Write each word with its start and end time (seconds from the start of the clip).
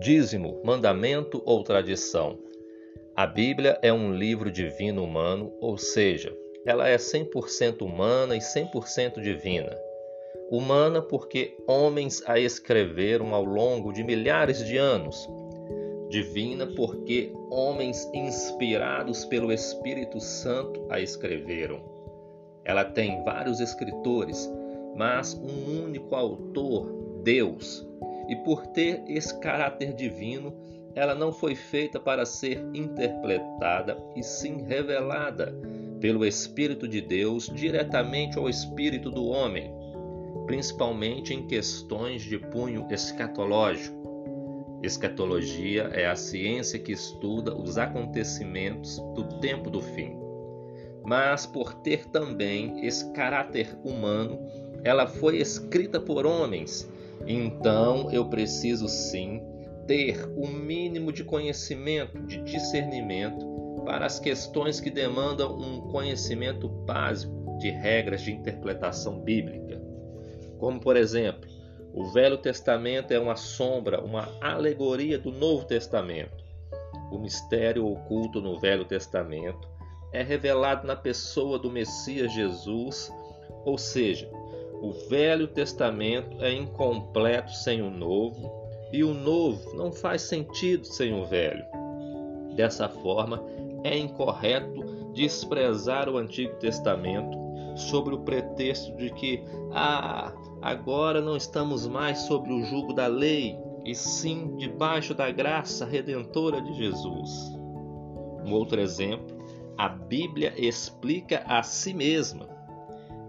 Dízimo, 0.00 0.60
mandamento 0.62 1.42
ou 1.44 1.64
tradição? 1.64 2.38
A 3.16 3.26
Bíblia 3.26 3.76
é 3.82 3.92
um 3.92 4.14
livro 4.14 4.48
divino 4.48 5.02
humano, 5.02 5.52
ou 5.60 5.76
seja, 5.76 6.32
ela 6.64 6.88
é 6.88 6.96
100% 6.96 7.82
humana 7.82 8.36
e 8.36 8.38
100% 8.38 9.20
divina. 9.20 9.76
Humana 10.52 11.02
porque 11.02 11.56
homens 11.66 12.22
a 12.26 12.38
escreveram 12.38 13.34
ao 13.34 13.44
longo 13.44 13.92
de 13.92 14.04
milhares 14.04 14.64
de 14.64 14.76
anos. 14.76 15.28
Divina 16.08 16.64
porque 16.64 17.32
homens 17.50 18.08
inspirados 18.14 19.24
pelo 19.24 19.52
Espírito 19.52 20.20
Santo 20.20 20.86
a 20.90 21.00
escreveram. 21.00 21.80
Ela 22.64 22.84
tem 22.84 23.24
vários 23.24 23.58
escritores, 23.58 24.48
mas 24.94 25.34
um 25.34 25.82
único 25.84 26.14
autor, 26.14 26.86
Deus, 27.24 27.84
e 28.28 28.36
por 28.36 28.66
ter 28.66 29.02
esse 29.08 29.38
caráter 29.40 29.94
divino, 29.94 30.54
ela 30.94 31.14
não 31.14 31.32
foi 31.32 31.54
feita 31.54 31.98
para 31.98 32.26
ser 32.26 32.58
interpretada 32.74 33.96
e 34.14 34.22
sim 34.22 34.62
revelada 34.62 35.54
pelo 36.00 36.24
Espírito 36.24 36.86
de 36.86 37.00
Deus 37.00 37.50
diretamente 37.52 38.38
ao 38.38 38.48
espírito 38.48 39.10
do 39.10 39.26
homem, 39.26 39.72
principalmente 40.46 41.32
em 41.34 41.46
questões 41.46 42.22
de 42.22 42.38
punho 42.38 42.86
escatológico. 42.90 43.96
Escatologia 44.82 45.90
é 45.92 46.06
a 46.06 46.14
ciência 46.14 46.78
que 46.78 46.92
estuda 46.92 47.54
os 47.54 47.78
acontecimentos 47.78 48.98
do 49.14 49.24
tempo 49.40 49.70
do 49.70 49.80
fim. 49.80 50.16
Mas 51.04 51.46
por 51.46 51.74
ter 51.74 52.06
também 52.06 52.86
esse 52.86 53.10
caráter 53.12 53.76
humano, 53.84 54.38
ela 54.84 55.06
foi 55.06 55.38
escrita 55.38 55.98
por 55.98 56.24
homens 56.24 56.88
então 57.26 58.10
eu 58.10 58.28
preciso 58.28 58.88
sim 58.88 59.42
ter 59.86 60.28
o 60.36 60.46
mínimo 60.46 61.12
de 61.12 61.24
conhecimento, 61.24 62.18
de 62.26 62.42
discernimento 62.42 63.82
para 63.84 64.04
as 64.04 64.20
questões 64.20 64.80
que 64.80 64.90
demandam 64.90 65.56
um 65.56 65.80
conhecimento 65.90 66.68
básico 66.68 67.56
de 67.58 67.70
regras 67.70 68.20
de 68.20 68.32
interpretação 68.32 69.20
bíblica. 69.20 69.80
Como, 70.58 70.78
por 70.78 70.96
exemplo, 70.96 71.48
o 71.94 72.04
Velho 72.12 72.36
Testamento 72.36 73.12
é 73.12 73.18
uma 73.18 73.36
sombra, 73.36 74.00
uma 74.02 74.28
alegoria 74.40 75.18
do 75.18 75.32
Novo 75.32 75.64
Testamento. 75.64 76.44
O 77.10 77.18
mistério 77.18 77.86
oculto 77.86 78.40
no 78.40 78.58
Velho 78.60 78.84
Testamento 78.84 79.66
é 80.12 80.22
revelado 80.22 80.86
na 80.86 80.94
pessoa 80.94 81.58
do 81.58 81.70
Messias 81.70 82.32
Jesus, 82.32 83.12
ou 83.64 83.78
seja, 83.78 84.30
o 84.80 84.92
Velho 85.08 85.48
Testamento 85.48 86.42
é 86.42 86.52
incompleto 86.52 87.52
sem 87.52 87.82
o 87.82 87.90
Novo, 87.90 88.50
e 88.92 89.04
o 89.04 89.12
Novo 89.12 89.74
não 89.74 89.92
faz 89.92 90.22
sentido 90.22 90.86
sem 90.86 91.12
o 91.12 91.24
Velho. 91.26 91.64
Dessa 92.54 92.88
forma, 92.88 93.44
é 93.84 93.96
incorreto 93.96 95.12
desprezar 95.12 96.08
o 96.08 96.16
Antigo 96.16 96.54
Testamento 96.56 97.36
sobre 97.76 98.14
o 98.14 98.20
pretexto 98.20 98.94
de 98.96 99.10
que, 99.10 99.42
ah, 99.72 100.32
agora 100.62 101.20
não 101.20 101.36
estamos 101.36 101.86
mais 101.86 102.18
sobre 102.20 102.52
o 102.52 102.64
jugo 102.64 102.92
da 102.92 103.06
lei, 103.06 103.56
e 103.84 103.94
sim 103.94 104.56
debaixo 104.56 105.14
da 105.14 105.30
graça 105.30 105.84
redentora 105.84 106.60
de 106.60 106.74
Jesus. 106.74 107.30
Um 108.44 108.52
outro 108.52 108.80
exemplo, 108.80 109.38
a 109.76 109.88
Bíblia 109.88 110.52
explica 110.56 111.42
a 111.46 111.62
si 111.62 111.94
mesma 111.94 112.57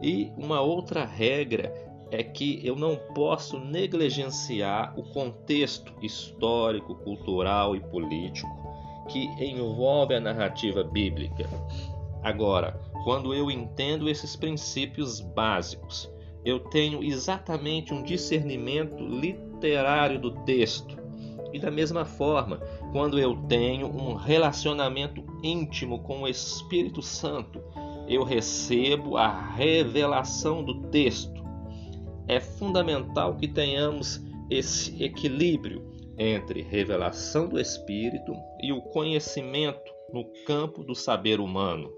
e 0.02 0.32
uma 0.38 0.62
outra 0.62 1.06
regra 1.06 1.74
é 2.12 2.24
que 2.24 2.60
eu 2.66 2.76
não 2.76 2.96
posso 3.14 3.60
negligenciar 3.60 4.98
o 4.98 5.04
contexto 5.04 5.94
histórico, 6.02 6.96
cultural 6.96 7.76
e 7.76 7.80
político 7.80 8.50
que 9.10 9.26
envolve 9.44 10.14
a 10.16 10.20
narrativa 10.20 10.84
bíblica. 10.84 11.50
Agora, 12.24 12.80
quando 13.04 13.34
eu 13.34 13.50
entendo 13.50 14.10
esses 14.10 14.36
princípios 14.36 15.20
básicos, 15.20 16.12
eu 16.46 16.60
tenho 16.60 17.04
exatamente 17.04 17.94
um 17.94 18.04
discernimento 18.04 18.98
literário 19.04 20.20
do 20.20 20.32
texto. 20.44 20.98
E 21.52 21.60
da 21.60 21.72
mesma 21.72 22.06
forma, 22.06 22.58
quando 22.92 23.18
eu 23.18 23.36
tenho 23.48 23.88
um 23.88 24.14
relacionamento 24.14 25.24
íntimo 25.44 26.00
com 26.04 26.22
o 26.22 26.28
Espírito 26.28 27.02
Santo, 27.02 27.62
eu 28.10 28.24
recebo 28.24 29.18
a 29.18 29.30
revelação 29.30 30.64
do 30.64 30.82
texto. 30.90 31.44
É 32.28 32.40
fundamental 32.40 33.36
que 33.36 33.48
tenhamos 33.48 34.20
esse 34.50 35.02
equilíbrio 35.04 35.88
entre 36.18 36.64
revelação 36.64 37.48
do 37.48 37.60
Espírito 37.60 38.34
e 38.62 38.74
o 38.74 38.82
conhecimento 38.82 39.94
no 40.12 40.26
campo 40.46 40.84
do 40.84 40.96
saber 40.96 41.40
humano. 41.40 41.94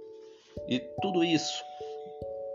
E 0.67 0.79
tudo 1.01 1.23
isso 1.23 1.63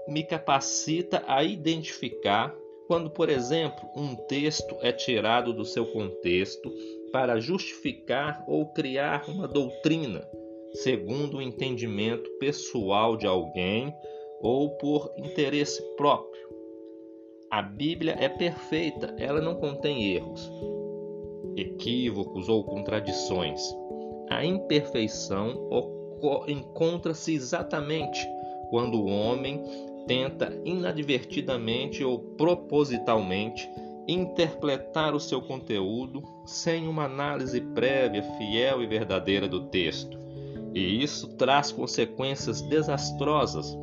me 0.06 0.22
capacita 0.22 1.24
a 1.26 1.42
identificar 1.42 2.54
quando, 2.86 3.10
por 3.10 3.28
exemplo, 3.28 3.88
um 3.96 4.14
texto 4.14 4.76
é 4.80 4.92
tirado 4.92 5.52
do 5.52 5.64
seu 5.64 5.86
contexto 5.86 6.72
para 7.10 7.40
justificar 7.40 8.44
ou 8.46 8.66
criar 8.66 9.28
uma 9.28 9.48
doutrina 9.48 10.28
segundo 10.82 11.38
o 11.38 11.42
entendimento 11.42 12.28
pessoal 12.38 13.16
de 13.16 13.26
alguém 13.26 13.94
ou 14.40 14.70
por 14.76 15.10
interesse 15.16 15.82
próprio. 15.96 16.46
A 17.50 17.62
Bíblia 17.62 18.16
é 18.18 18.28
perfeita, 18.28 19.14
ela 19.18 19.40
não 19.40 19.54
contém 19.54 20.12
erros, 20.14 20.50
equívocos 21.56 22.48
ou 22.48 22.64
contradições. 22.64 23.62
A 24.28 24.44
imperfeição 24.44 25.68
encontra-se 26.48 27.34
exatamente 27.34 28.28
quando 28.68 29.00
o 29.00 29.06
homem 29.06 29.62
tenta 30.06 30.52
inadvertidamente 30.64 32.04
ou 32.04 32.18
propositalmente 32.18 33.68
interpretar 34.06 35.14
o 35.14 35.20
seu 35.20 35.40
conteúdo 35.40 36.22
sem 36.44 36.86
uma 36.86 37.04
análise 37.04 37.60
prévia, 37.60 38.22
fiel 38.22 38.82
e 38.82 38.86
verdadeira 38.86 39.48
do 39.48 39.66
texto. 39.68 40.25
E 40.76 41.02
isso 41.02 41.28
traz 41.38 41.72
consequências 41.72 42.60
desastrosas. 42.60 43.74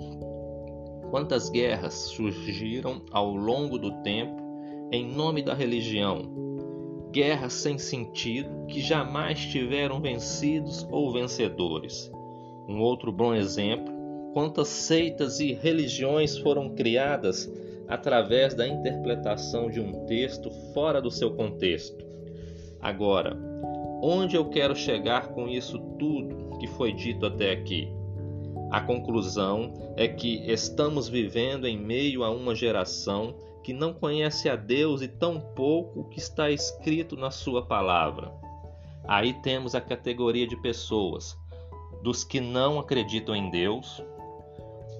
Quantas 1.09 1.49
guerras 1.49 1.95
surgiram 1.95 3.01
ao 3.11 3.33
longo 3.33 3.79
do 3.79 4.03
tempo 4.03 4.39
em 4.91 5.03
nome 5.03 5.41
da 5.41 5.55
religião? 5.55 6.21
Guerras 7.11 7.53
sem 7.53 7.79
sentido 7.79 8.67
que 8.67 8.79
jamais 8.79 9.39
tiveram 9.39 9.99
vencidos 9.99 10.87
ou 10.91 11.11
vencedores. 11.11 12.11
Um 12.69 12.79
outro 12.79 13.11
bom 13.11 13.33
exemplo: 13.33 13.91
quantas 14.31 14.67
seitas 14.67 15.39
e 15.39 15.51
religiões 15.51 16.37
foram 16.37 16.75
criadas 16.75 17.51
através 17.87 18.53
da 18.53 18.67
interpretação 18.67 19.67
de 19.67 19.79
um 19.79 20.05
texto 20.05 20.51
fora 20.75 21.01
do 21.01 21.09
seu 21.09 21.33
contexto. 21.33 22.05
Agora, 22.79 23.35
onde 24.05 24.35
eu 24.35 24.43
quero 24.49 24.75
chegar 24.75 25.29
com 25.29 25.47
isso 25.47 25.79
tudo 25.97 26.57
que 26.59 26.67
foi 26.67 26.91
dito 26.91 27.25
até 27.25 27.51
aqui. 27.51 27.89
A 28.69 28.81
conclusão 28.81 29.73
é 29.95 30.09
que 30.09 30.43
estamos 30.51 31.07
vivendo 31.07 31.65
em 31.65 31.77
meio 31.77 32.21
a 32.21 32.29
uma 32.29 32.53
geração 32.53 33.33
que 33.63 33.71
não 33.71 33.93
conhece 33.93 34.49
a 34.49 34.57
Deus 34.57 35.01
e 35.01 35.07
tão 35.07 35.39
pouco 35.39 36.01
o 36.01 36.03
que 36.03 36.19
está 36.19 36.51
escrito 36.51 37.15
na 37.15 37.31
Sua 37.31 37.65
palavra. 37.65 38.29
Aí 39.07 39.31
temos 39.41 39.73
a 39.73 39.79
categoria 39.79 40.45
de 40.45 40.57
pessoas, 40.57 41.37
dos 42.01 42.25
que 42.25 42.41
não 42.41 42.79
acreditam 42.79 43.33
em 43.33 43.49
Deus, 43.49 44.03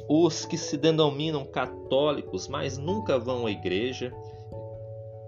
os 0.07 0.45
que 0.45 0.57
se 0.57 0.77
denominam 0.77 1.43
católicos, 1.43 2.47
mas 2.47 2.77
nunca 2.77 3.19
vão 3.19 3.47
à 3.47 3.51
igreja, 3.51 4.15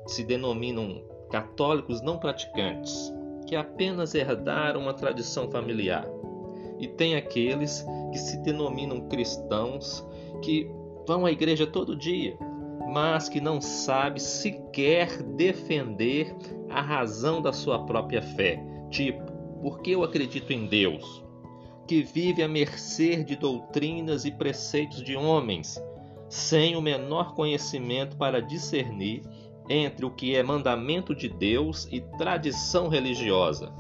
se 0.08 0.24
denominam 0.24 1.04
católicos 1.30 2.02
não 2.02 2.18
praticantes, 2.18 3.12
que 3.46 3.56
apenas 3.56 4.16
herdaram 4.16 4.82
uma 4.82 4.94
tradição 4.94 5.50
familiar 5.50 6.06
e 6.80 6.88
tem 6.88 7.16
aqueles 7.16 7.86
que 8.12 8.18
se 8.18 8.38
denominam 8.38 9.08
cristãos, 9.08 10.06
que 10.42 10.70
vão 11.08 11.26
à 11.26 11.32
igreja 11.32 11.66
todo 11.66 11.96
dia, 11.96 12.38
mas 12.92 13.30
que 13.30 13.40
não 13.40 13.62
sabe 13.62 14.22
sequer 14.22 15.22
defender 15.24 16.36
a 16.70 16.82
razão 16.82 17.42
da 17.42 17.54
sua 17.54 17.86
própria 17.86 18.22
fé. 18.22 18.62
Tipo, 18.90 19.32
porque 19.62 19.92
eu 19.92 20.04
acredito 20.04 20.52
em 20.52 20.68
Deus, 20.68 21.24
que 21.88 22.04
vive 22.04 22.44
à 22.44 22.48
mercê 22.48 23.24
de 23.24 23.36
doutrinas 23.36 24.26
e 24.26 24.32
preceitos 24.32 25.04
de 25.04 25.16
homens, 25.16 25.82
sem 26.30 26.76
o 26.76 26.82
menor 26.82 27.34
conhecimento 27.34 28.18
para 28.18 28.42
discernir 28.42 29.22
entre 29.70 30.06
o 30.06 30.12
que 30.12 30.36
é 30.36 30.44
mandamento 30.44 31.16
de 31.16 31.28
Deus 31.30 31.88
e 31.92 32.02
tradição 32.18 32.88
religiosa. 32.88 33.74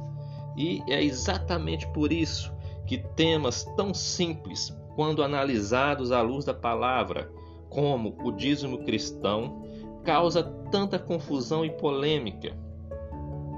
E 0.57 0.81
é 0.87 1.03
exatamente 1.03 1.87
por 1.87 2.11
isso 2.11 2.53
que 2.87 2.97
temas 2.97 3.63
tão 3.75 3.93
simples, 3.93 4.75
quando 4.95 5.23
analisados 5.23 6.11
à 6.11 6.21
luz 6.21 6.45
da 6.45 6.53
palavra, 6.53 7.31
como 7.69 8.15
o 8.23 8.31
dízimo 8.31 8.85
cristão, 8.85 9.63
causa 10.03 10.43
tanta 10.71 10.97
confusão 10.97 11.65
e 11.65 11.69
polêmica. 11.71 12.55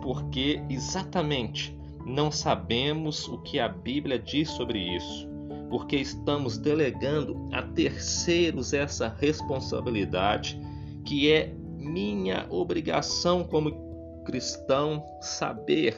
porque 0.07 0.61
exatamente 0.69 1.77
não 2.05 2.31
sabemos 2.31 3.27
o 3.27 3.39
que 3.39 3.59
a 3.59 3.67
Bíblia 3.67 4.17
diz 4.17 4.49
sobre 4.51 4.79
isso, 4.79 5.27
porque 5.69 5.97
estamos 5.97 6.57
delegando 6.57 7.49
a 7.51 7.61
terceiros 7.61 8.71
essa 8.71 9.13
responsabilidade 9.19 10.57
que 11.03 11.29
é 11.29 11.53
minha 11.87 12.45
obrigação 12.49 13.43
como 13.43 14.23
cristão 14.25 15.03
saber 15.21 15.95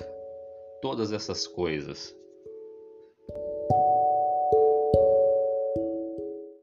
todas 0.81 1.11
essas 1.11 1.47
coisas. 1.47 2.15